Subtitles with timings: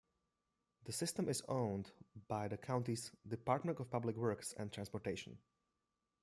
[0.85, 1.91] The system is owned
[2.27, 5.37] by the county's Department of Public Works and Transportation.